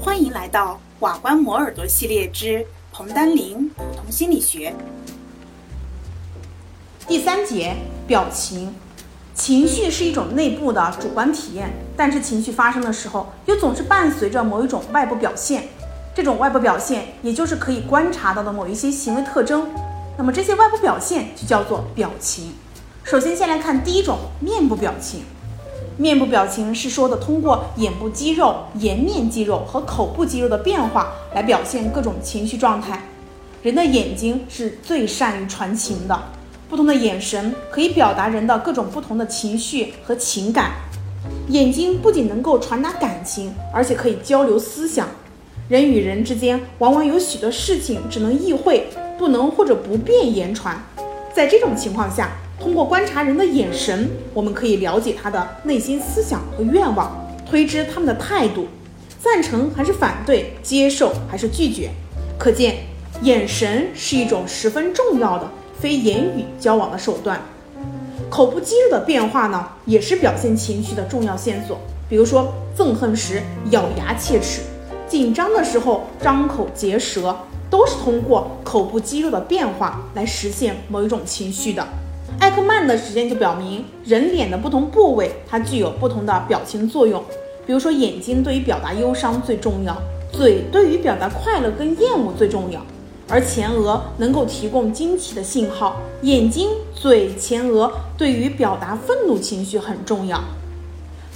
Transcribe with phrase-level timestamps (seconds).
[0.00, 4.74] 欢迎来到瓦官磨耳朵系列之彭丹林普通心理学
[7.06, 7.74] 第三节
[8.06, 8.74] 表情。
[9.34, 15.68] 情绪是一种内部的主观体验，但是情绪发生的时候，又总是伴随着某一种外部表现。
[16.12, 19.68] 这种外部表现，也就是可以观察到的某一些行为特征。
[20.16, 22.54] 那么这些外部表现就叫做表情。
[23.04, 25.22] 首先，先来看第一种面部表情。
[26.00, 33.02] 面部表情是说的通过眼部肌肉、颜面肌肉和口部肌肉的变化来表现各种情绪状态。
[33.64, 36.16] 人的眼睛是最善于传情的。
[36.68, 40.70] 不同的眼神可以表达人的各种不同的情绪和情感。
[41.48, 45.08] 眼睛不仅能够传达感情，而且可以交流思想。
[45.68, 48.86] 人与人之间往往有许多事情只能意会，
[49.18, 50.80] 不能或者不便言传。
[51.34, 58.66] 在这种情况下，通过观察人的眼神，我们可以了解他的内心思想和愿望，推知他们的态度，
[59.20, 61.90] 赞成还是反对，接受还是拒绝。
[62.38, 62.76] 可见，
[63.22, 65.48] 眼神是一种十分重要的。
[65.80, 67.40] 非言语交往的手段，
[68.28, 71.78] 口部肌肉的变化呢，也是表现情绪的重要线索。
[72.08, 74.62] 比如说，憎恨时咬牙切齿，
[75.06, 77.36] 紧张的时候张口结舌，
[77.70, 81.86] 都是通过口部肌肉的变化来实现某一种情绪的。
[82.38, 87.22] 艾克曼的实验就表明，人脸的不同部位它具有不同的表情作用。
[87.66, 89.96] 比如说，眼睛对于表达忧伤最重要，
[90.32, 92.80] 嘴对于表达快乐跟厌恶最重要。
[93.28, 100.42] 而前额能够提供惊奇的信号，眼睛、嘴、前额对于表达愤怒情绪很重要。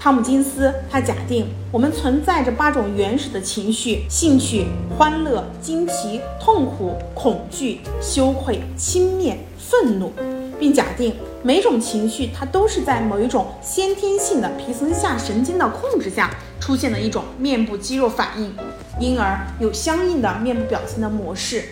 [0.00, 10.12] 汤姆金斯他假定我们存在着八种原始的情绪：兴趣、欢乐、惊奇、痛苦、恐惧、羞愧、轻蔑、愤怒，
[10.56, 18.54] 并假定每种情绪它都是在某一种先天性的皮层下神经的控制下出现的一种面部肌肉反应，
[19.00, 21.64] 因而有相应的面部表情的模式。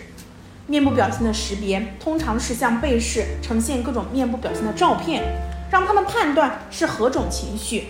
[0.65, 5.23] 面部表情的识别通常是向被试呈现各种面部表情的照片，
[5.71, 7.85] 让他们判断是何种情绪。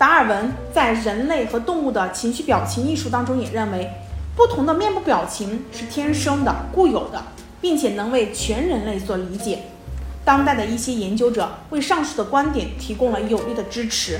[0.00, 3.86] 达尔文在《人类和动物的情绪表情》艺术当中也认为，
[4.34, 7.22] 不同的面部表情是天生的、固有的，
[7.60, 9.58] 并且能为全人类所理解。
[10.24, 14.18] 当代的一些研究者为上述的观点提供了有力的支持。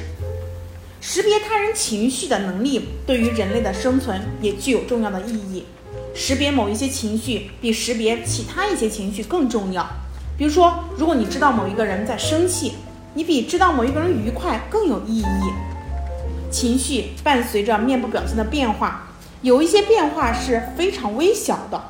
[1.00, 5.64] 识别他人情绪的能力对于人类的生存也具有重要的意义。
[6.14, 9.88] 识别某一些情绪比识别其他一些情绪更重要。
[10.36, 12.74] 比如说，如果你知道某一个人在生气，
[13.14, 15.24] 你比知道某一个人愉快更有意义。
[16.50, 19.08] 情绪伴随着面部表情的变化，
[19.42, 21.80] 有一些变化是非常微小的。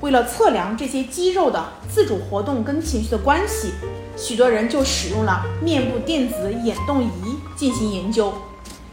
[0.00, 3.72] 为了测量这些肌肉的自主活动跟情绪的关系，
[4.16, 7.10] 许多人就使用了面部电子眼动仪
[7.56, 8.32] 进行研究。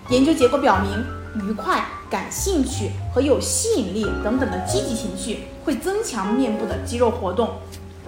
[0.10, 1.22] 研究结果表明。
[1.48, 7.52] 愉快、感兴趣和有吸引力等等的积极情绪会增强面部的肌肉活动，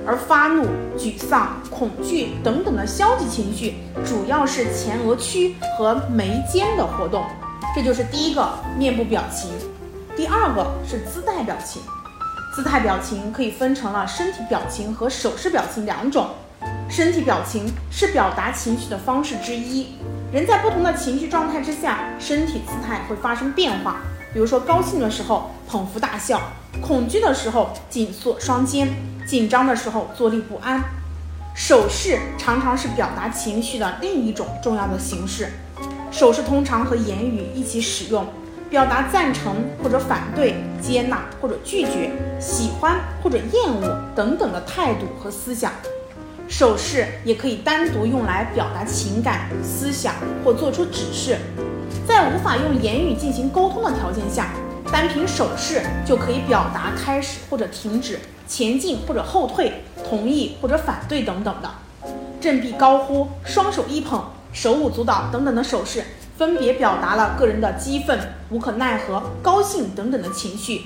[0.06, 0.66] 而发怒、
[0.98, 7.26] 沮丧、恐惧等等的消极情绪主要是前额区和眉间的活动。
[7.76, 9.50] 这就是第一个面部表情。
[10.16, 11.82] 第二个是姿态表情。
[12.56, 16.28] 姿态表情可以分成了身体表情和手势表情两种。
[16.90, 19.96] 身体表情是表达情绪的方式之一。
[20.32, 24.02] 人在不同的情绪状态之下，身体姿态会发生变化。
[24.34, 26.40] 比如说，高兴的时候捧腹大笑，
[26.82, 28.88] 恐惧的时候紧缩双肩，
[29.26, 30.84] 紧张的时候坐立不安。
[31.56, 35.50] 手势常常是表达情绪的另一种重要的形式。
[36.12, 38.26] 手势通常和言语一起使用，
[38.70, 45.72] 表达赞成或者反对、接纳或者拒绝、喜欢或者厌恶等等的态度和思想。
[46.48, 51.38] 手势也可以单独用来表达情感、思想或做出指示。
[52.08, 54.50] 在无法用言语进行沟通的条件下，
[54.94, 61.72] 单凭手势就可以表达开始或者停止、前进或者后退、同意或者反对等等的。
[62.40, 66.06] 振臂高呼、双手一捧、手舞足蹈等等的手势，
[66.38, 68.20] 分别表达了个人的激愤、
[68.52, 70.84] 无可奈何、高兴等等的情绪。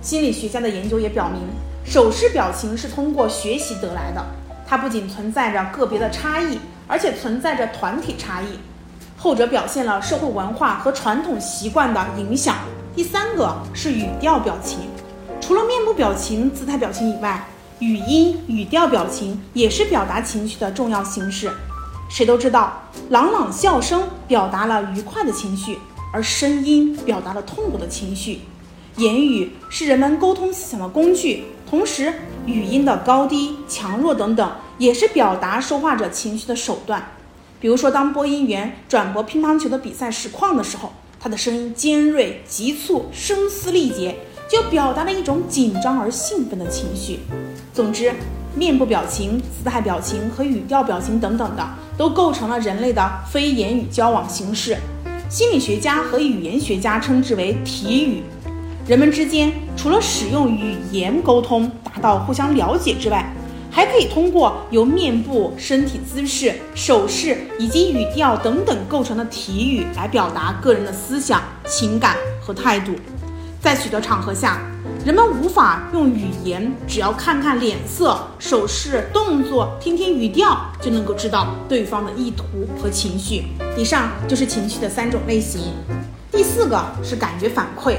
[0.00, 1.42] 心理学家的研究也表明，
[1.84, 4.24] 手势表情是通过学习得来的。
[4.64, 8.60] 它不仅存在着个别的差异，而且存在着团体差异。
[9.18, 12.54] 后者表现了社会文化和传统习惯的影响。
[12.94, 14.80] 第三个是语调表情，
[15.40, 17.46] 除了面部表情、姿态表情以外，
[17.78, 21.50] 语音、语调表情也是表达情绪的重要形式。
[22.08, 25.78] 谁都知道，朗朗笑声表达了愉快的情绪，
[26.12, 28.40] 而声音表达了痛苦的情绪。
[28.96, 32.12] 言语是人们沟通思想的工具，同时。
[32.46, 37.12] 语音的高低、强弱等等，也是表达说话者情绪的手段。
[37.60, 44.16] 比如说，当播音员转播乒乓球的比赛实况的时候，他的声音尖锐、急促、声嘶力竭，
[44.48, 47.20] 就表达了一种紧张而兴奋的情绪。
[47.74, 48.10] 总之，
[48.56, 51.68] 面部表情、姿态表情和语调表情等等的，
[51.98, 54.78] 都构成了人类的非言语交往形式。
[55.28, 58.22] 心理学家和语言学家称之为体语。
[58.88, 63.30] 人们之间除了使用语言沟通，达到互相了解之外，
[63.70, 72.92] 还可以通过由面部、身体姿势、手势以及语调等等构成的体语来表达个人的思想、情感和态度。
[73.60, 74.58] 在许多场合下，
[75.04, 82.44] 人们无法用语言，只要看看脸色、手势、动作，听听语调，就能够知道对方的意图
[82.82, 83.44] 和情绪。
[83.76, 85.74] 以上就是情绪的三种类型。
[86.32, 87.96] 第四个是感觉反馈。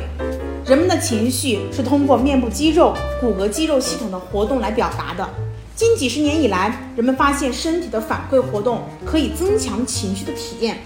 [0.66, 5.30] 人们的情绪是通过面部肌肉、骨骼肌肉系统的活动来表达的。
[5.76, 10.78] 近几十年以来，人们发现身体的反馈活动可以增强情绪的体验。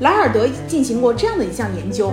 [0.00, 2.12] 莱尔德进行过这样的一项研究，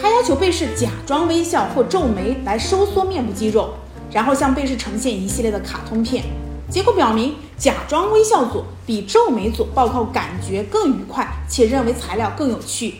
[0.00, 3.70] 他要求被试假装微笑或皱眉来收缩面部肌肉，
[4.12, 6.24] 然后向被试呈现一系列的卡通片。
[6.70, 12.96] 结果表明，假装微笑组比皱眉组报告感觉更愉快，且认为材料更有趣。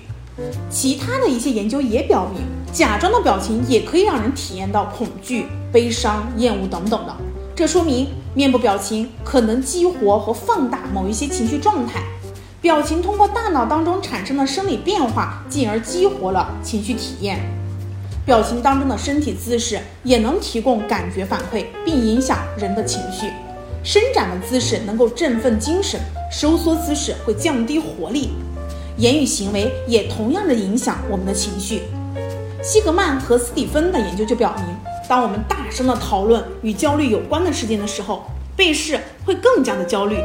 [0.68, 2.42] 其他的一些研究也表明，
[2.72, 7.16] 假装的表情也可以让人体验到恐惧、悲伤、厌恶等等的。
[7.54, 12.02] 这说明面部表情可能激活和放大某一些情绪状态。
[12.60, 17.40] 表情通过大脑当中产生的生理变化，进而激活了情绪体验。
[18.26, 23.30] 表情当中的身体姿势也能提供感觉反馈，并影响人的情绪。
[23.82, 25.98] 伸展的姿势能够振奋精神，
[26.30, 28.32] 收缩姿势会降低活力。
[28.98, 31.84] 言语行为也同样的影响我们的情绪。
[32.62, 34.76] 西格曼和斯蒂芬的研究就表明，
[35.08, 38.24] 当我们大声的讨论与焦虑有关的事件的时候，
[38.56, 40.16] 被试会更加的焦虑；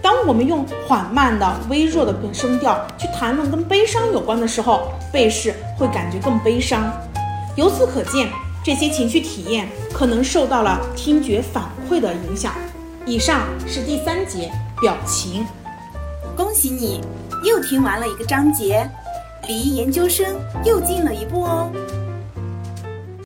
[0.00, 6.92] 当我们用缓慢的、微弱的声调去谈论跟悲伤有关的时候，被试会感觉更悲伤。
[7.56, 8.28] 由此可见，
[8.64, 12.52] 这些情绪体验可能受到了听觉反馈的影响。
[13.04, 15.44] 以上是第三节表情。
[16.36, 17.00] 恭喜你！
[17.44, 18.88] 又听完了一个章节，
[19.48, 20.24] 离研究生
[20.64, 21.68] 又近了一步哦。